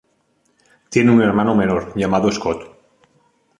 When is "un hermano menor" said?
1.11-1.93